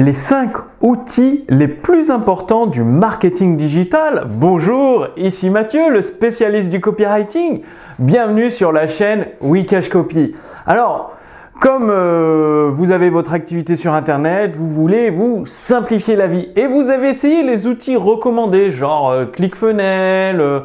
[0.00, 4.26] les 5 outils les plus importants du marketing digital.
[4.30, 7.60] Bonjour, ici Mathieu, le spécialiste du copywriting.
[7.98, 10.34] Bienvenue sur la chaîne Wikash Copy.
[10.66, 11.16] Alors,
[11.60, 16.66] comme euh, vous avez votre activité sur Internet, vous voulez vous simplifier la vie et
[16.66, 20.60] vous avez essayé les outils recommandés, genre euh, ClickFunnels, euh,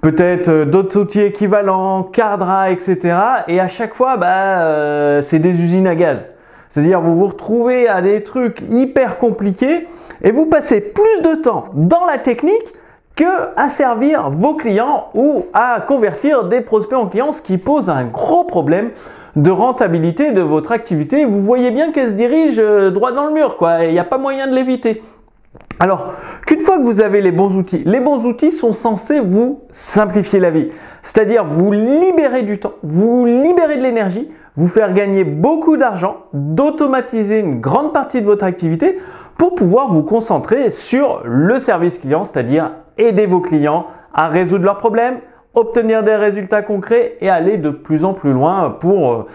[0.00, 3.16] peut-être d'autres outils équivalents, Cardra, etc.
[3.48, 6.31] Et à chaque fois, bah, c'est des usines à gaz.
[6.72, 9.86] C'est-à-dire vous vous retrouvez à des trucs hyper compliqués
[10.22, 12.72] et vous passez plus de temps dans la technique
[13.14, 13.24] que
[13.56, 18.04] à servir vos clients ou à convertir des prospects en clients, ce qui pose un
[18.04, 18.90] gros problème
[19.36, 21.26] de rentabilité de votre activité.
[21.26, 23.84] Vous voyez bien qu'elle se dirige euh, droit dans le mur, quoi.
[23.84, 25.02] Il n'y a pas moyen de l'éviter.
[25.78, 26.14] Alors,
[26.46, 30.40] qu'une fois que vous avez les bons outils, les bons outils sont censés vous simplifier
[30.40, 30.70] la vie.
[31.02, 37.38] C'est-à-dire vous libérer du temps, vous libérer de l'énergie, vous faire gagner beaucoup d'argent, d'automatiser
[37.38, 38.98] une grande partie de votre activité
[39.38, 44.78] pour pouvoir vous concentrer sur le service client, c'est-à-dire aider vos clients à résoudre leurs
[44.78, 45.16] problèmes,
[45.54, 49.26] obtenir des résultats concrets et aller de plus en plus loin pour euh,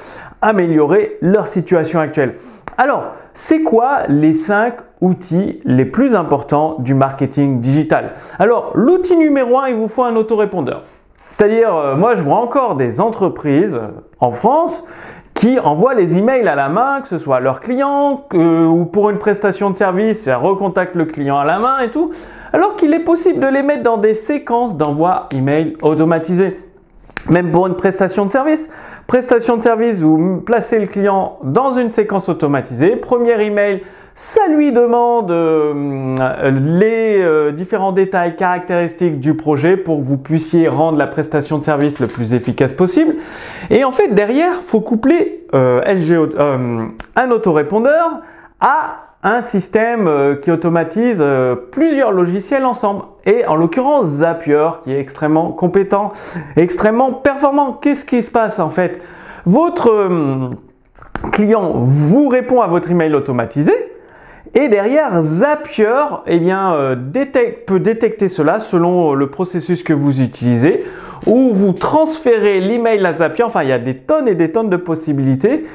[0.41, 2.35] améliorer leur situation actuelle.
[2.77, 8.13] Alors, c'est quoi les 5 outils les plus importants du marketing digital?
[8.39, 10.83] Alors, l'outil numéro 1, il vous faut un autorépondeur.
[11.29, 13.79] C'est-à-dire, euh, moi, je vois encore des entreprises
[14.19, 14.83] en France
[15.39, 19.09] qui envoient les emails à la main, que ce soit à leurs clients ou pour
[19.09, 22.11] une prestation de service, ça recontacte le client à la main et tout,
[22.53, 26.59] alors qu'il est possible de les mettre dans des séquences d'envoi email automatisées.
[27.29, 28.73] Même pour une prestation de service.
[29.05, 32.95] Prestation de service, vous placez le client dans une séquence automatisée.
[32.95, 33.83] Premier email,
[34.17, 40.67] ça lui demande euh, les euh, différents détails caractéristiques du projet pour que vous puissiez
[40.67, 43.13] rendre la prestation de service le plus efficace possible.
[43.69, 45.81] Et en fait, derrière, faut coupler euh,
[47.15, 48.21] un autorépondeur
[48.59, 50.09] à un système
[50.41, 51.23] qui automatise
[51.71, 53.03] plusieurs logiciels ensemble.
[53.25, 56.13] Et en l'occurrence, Zapier, qui est extrêmement compétent,
[56.55, 57.73] extrêmement performant.
[57.73, 58.99] Qu'est-ce qui se passe en fait?
[59.45, 60.09] Votre
[61.33, 63.73] client vous répond à votre email automatisé
[64.59, 65.93] et derrière, Zapier
[66.25, 66.95] eh bien, euh,
[67.67, 70.83] peut détecter cela selon euh, le processus que vous utilisez
[71.27, 73.43] ou vous transférez l'email à Zapier.
[73.43, 75.67] Enfin, il y a des tonnes et des tonnes de possibilités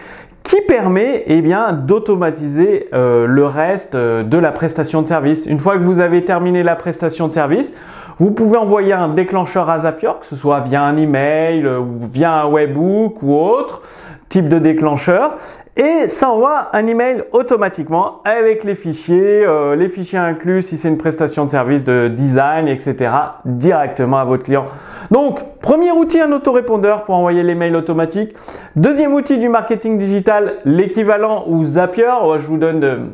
[0.42, 5.46] qui permet eh bien, d'automatiser euh, le reste de la prestation de service.
[5.46, 7.78] Une fois que vous avez terminé la prestation de service,
[8.18, 12.42] vous pouvez envoyer un déclencheur à Zapier, que ce soit via un email ou via
[12.42, 13.82] un webbook ou autre
[14.28, 15.38] type de déclencheur
[15.76, 20.88] et ça envoie un email automatiquement avec les fichiers, euh, les fichiers inclus si c'est
[20.88, 23.10] une prestation de service de design, etc.
[23.46, 24.66] directement à votre client.
[25.10, 28.34] Donc, premier outil, un autorépondeur pour envoyer les mails automatiques.
[28.76, 32.10] Deuxième outil du marketing digital, l'équivalent ou Zapier.
[32.38, 33.10] je vous donne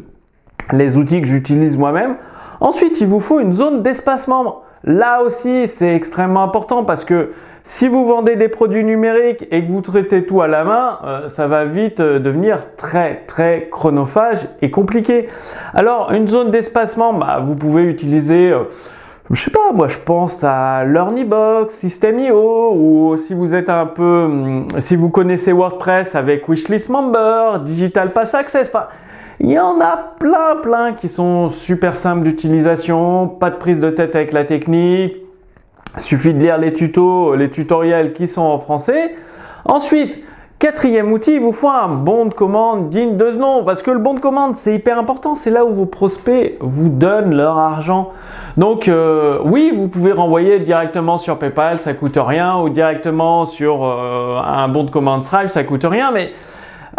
[0.73, 2.17] les outils que j'utilise moi-même.
[2.61, 4.65] Ensuite, il vous faut une zone d'espace membre.
[4.85, 7.33] Là aussi, c'est extrêmement important parce que
[7.71, 11.29] si vous vendez des produits numériques et que vous traitez tout à la main, euh,
[11.29, 15.29] ça va vite euh, devenir très très chronophage et compliqué.
[15.75, 18.63] Alors une zone d'espacement, bah, vous pouvez utiliser, euh,
[19.31, 24.25] je sais pas, moi je pense à LearnyBox, System.io ou si vous êtes un peu,
[24.25, 28.87] hum, si vous connaissez WordPress avec Wishlist Member, Digital Pass Access, enfin,
[29.41, 33.91] il y en a plein plein qui sont super simples d'utilisation, pas de prise de
[33.91, 35.17] tête avec la technique
[35.97, 39.17] Suffit de lire les tutos, les tutoriels qui sont en français.
[39.65, 40.23] Ensuite,
[40.59, 43.65] quatrième outil, il vous faut un bon de commande digne de ce nom.
[43.65, 45.35] Parce que le bon de commande, c'est hyper important.
[45.35, 48.11] C'est là où vos prospects vous donnent leur argent.
[48.57, 52.59] Donc, euh, oui, vous pouvez renvoyer directement sur PayPal, ça coûte rien.
[52.59, 56.11] Ou directement sur euh, un bon de commande Stripe, ça coûte rien.
[56.13, 56.33] Mais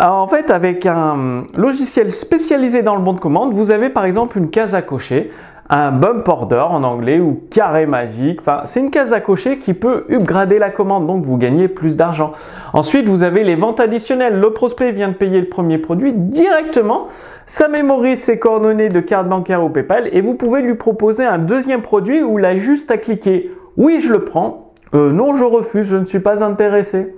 [0.07, 4.37] en fait, avec un logiciel spécialisé dans le bon de commande, vous avez par exemple
[4.37, 5.31] une case à cocher
[5.71, 8.39] un bump order en anglais ou carré magique.
[8.41, 11.95] Enfin, c'est une case à cocher qui peut upgrader la commande, donc vous gagnez plus
[11.95, 12.31] d'argent.
[12.73, 14.39] Ensuite, vous avez les ventes additionnelles.
[14.39, 17.07] Le prospect vient de payer le premier produit directement.
[17.45, 21.37] Ça mémorise ses coordonnées de carte bancaire ou PayPal et vous pouvez lui proposer un
[21.37, 24.73] deuxième produit où il a juste à cliquer oui, je le prends.
[24.93, 27.15] Euh, non, je refuse, je ne suis pas intéressé.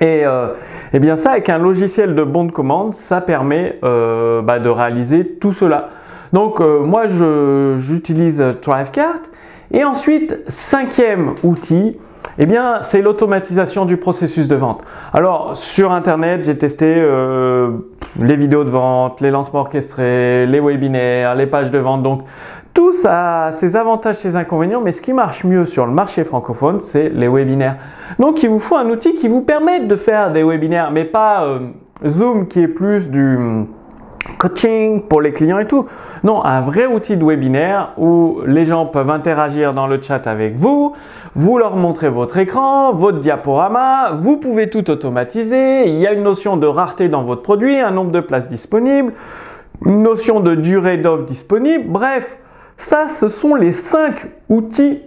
[0.00, 0.48] Et, euh,
[0.92, 4.68] eh bien ça, avec un logiciel de bon de commande, ça permet euh, bah, de
[4.68, 5.90] réaliser tout cela.
[6.32, 7.04] Donc euh, moi
[7.78, 9.20] j'utilise Thrivecart.
[9.72, 11.96] Et ensuite, cinquième outil,
[12.38, 14.82] eh bien, c'est l'automatisation du processus de vente.
[15.12, 21.46] Alors, sur Internet, j'ai testé les vidéos de vente, les lancements orchestrés, les webinaires, les
[21.46, 22.02] pages de vente.
[22.02, 22.22] Donc,
[22.94, 26.80] ça a ses avantages, ses inconvénients, mais ce qui marche mieux sur le marché francophone,
[26.80, 27.76] c'est les webinaires.
[28.18, 31.44] Donc, il vous faut un outil qui vous permette de faire des webinaires, mais pas
[31.44, 31.58] euh,
[32.06, 33.38] Zoom qui est plus du
[34.38, 35.86] coaching pour les clients et tout.
[36.22, 40.56] Non, un vrai outil de webinaire où les gens peuvent interagir dans le chat avec
[40.56, 40.94] vous,
[41.34, 46.22] vous leur montrez votre écran, votre diaporama, vous pouvez tout automatiser, il y a une
[46.22, 49.12] notion de rareté dans votre produit, un nombre de places disponibles,
[49.84, 52.38] une notion de durée d'offre disponible, bref,
[52.78, 55.00] ça ce sont les cinq outils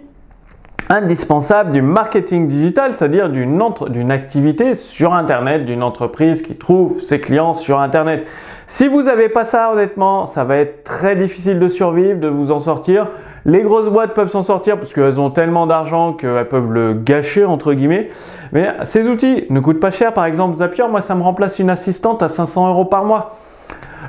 [0.90, 7.20] indispensables du marketing digital, c'est-à-dire d'une, d'une activité sur Internet, d'une entreprise qui trouve ses
[7.20, 8.26] clients sur Internet.
[8.68, 12.52] Si vous n'avez pas ça, honnêtement, ça va être très difficile de survivre, de vous
[12.52, 13.08] en sortir.
[13.44, 17.44] Les grosses boîtes peuvent s'en sortir parce qu'elles ont tellement d'argent qu'elles peuvent le gâcher
[17.44, 18.10] entre guillemets.
[18.52, 20.12] Mais ces outils ne coûtent pas cher.
[20.12, 23.38] Par exemple, Zapier, moi, ça me remplace une assistante à 500 euros par mois.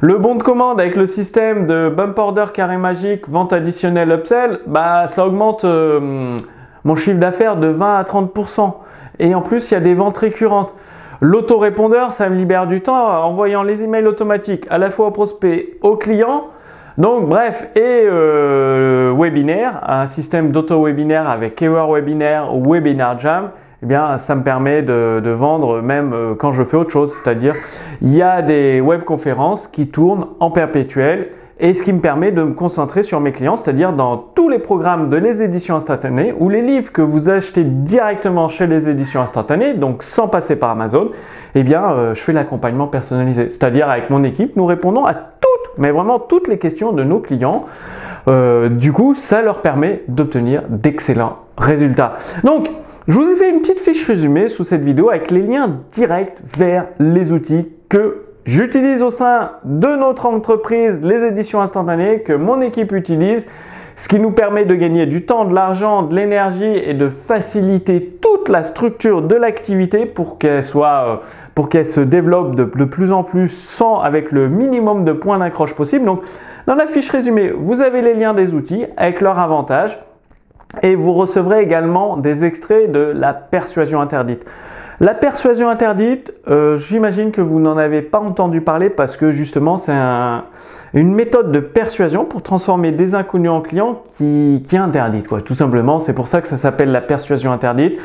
[0.02, 4.60] Le bon de commande avec le système de bump order carré magique, vente additionnelle upsell,
[4.66, 6.38] bah ça augmente euh,
[6.86, 8.76] mon chiffre d'affaires de 20 à 30%.
[9.20, 10.74] Et en plus, il y a des ventes récurrentes.
[11.20, 15.12] L'autorépondeur, ça me libère du temps en envoyant les emails automatiques à la fois aux
[15.12, 16.46] prospects, aux clients.
[16.98, 23.50] Donc bref, et euh, webinaire, un système d'auto-webinaire avec Keyword Webinaire ou Webinar Jam,
[23.84, 27.14] eh bien ça me permet de, de vendre même euh, quand je fais autre chose.
[27.24, 27.56] C'est-à-dire,
[28.02, 31.30] il y a des webconférences qui tournent en perpétuel
[31.62, 34.60] et ce qui me permet de me concentrer sur mes clients, c'est-à-dire dans tous les
[34.60, 39.22] programmes de les éditions instantanées ou les livres que vous achetez directement chez les éditions
[39.22, 41.10] instantanées, donc sans passer par Amazon,
[41.56, 43.50] eh bien, euh, je fais l'accompagnement personnalisé.
[43.50, 47.20] C'est-à-dire avec mon équipe, nous répondons à toutes, mais vraiment toutes les questions de nos
[47.20, 47.66] clients.
[48.30, 52.18] Euh, du coup, ça leur permet d'obtenir d'excellents résultats.
[52.46, 52.70] Donc,
[53.10, 56.38] je vous ai fait une petite fiche résumée sous cette vidéo avec les liens directs
[56.56, 62.62] vers les outils que j'utilise au sein de notre entreprise les éditions instantanées que mon
[62.62, 63.48] équipe utilise,
[63.98, 68.20] ce qui nous permet de gagner du temps, de l'argent, de l'énergie et de faciliter
[68.22, 71.16] toute la structure de l'activité pour qu'elle soit euh,
[71.56, 75.40] pour qu'elle se développe de, de, plus en plus sans avec le minimum de points
[75.40, 76.06] d'accroche possible.
[76.06, 76.22] Donc
[76.68, 79.98] dans la fiche résumée, vous avez les liens des outils avec leurs avantages
[80.84, 84.46] et vous recevrez également des extraits de la persuasion interdite.
[85.02, 89.78] La persuasion interdite, euh, j'imagine que vous n'en avez pas entendu parler parce que justement
[89.78, 89.96] c'est
[90.94, 95.28] une méthode de persuasion pour transformer des inconnus en clients qui, est interdite.
[95.28, 95.42] Quoi.
[95.42, 97.98] Tout simplement, c'est pour ça que ça s'appelle la persuasion interdite.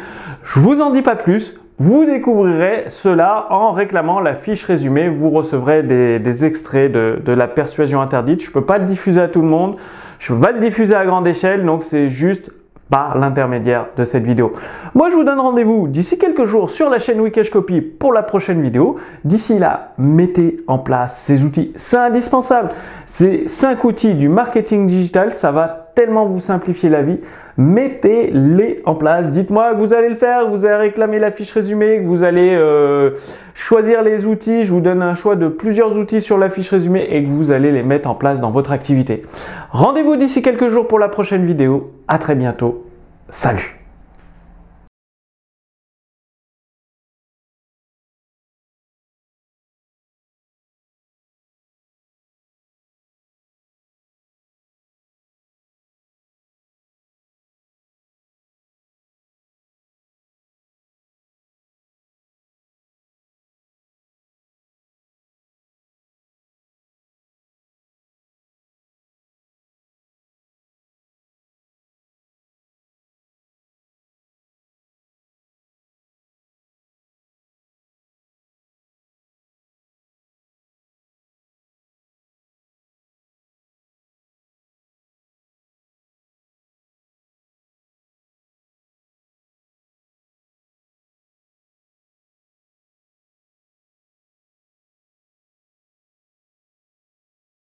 [0.44, 1.58] Je vous en dis pas plus.
[1.78, 5.08] Vous découvrirez cela en réclamant la fiche résumée.
[5.08, 8.40] Vous recevrez des, extraits de, de, la persuasion interdite.
[8.44, 9.76] Je ne peux pas le diffuser à tout le monde.
[10.24, 11.66] Je ne peux pas le diffuser à grande échelle.
[11.66, 12.50] Donc c'est juste
[12.88, 14.54] par l'intermédiaire de cette vidéo.
[14.94, 18.22] Moi, je vous donne rendez-vous d'ici quelques jours sur la chaîne Wikash Copy pour la
[18.22, 18.96] prochaine vidéo.
[19.24, 21.74] D'ici là, mettez en place ces outils.
[21.76, 22.70] C'est indispensable.
[23.06, 27.18] Ces cinq outils du marketing digital, ça va tellement vous simplifier la vie.
[27.56, 29.30] Mettez-les en place.
[29.30, 32.54] Dites-moi que vous allez le faire, vous allez réclamer la fiche résumée, que vous allez
[32.54, 33.10] euh,
[33.54, 34.64] choisir les outils.
[34.64, 37.52] Je vous donne un choix de plusieurs outils sur la fiche résumée et que vous
[37.52, 39.22] allez les mettre en place dans votre activité.
[39.70, 41.92] Rendez-vous d'ici quelques jours pour la prochaine vidéo.
[42.08, 42.84] À très bientôt.
[43.30, 43.83] Salut